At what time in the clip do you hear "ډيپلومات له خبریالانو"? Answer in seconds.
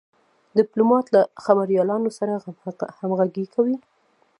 0.57-2.09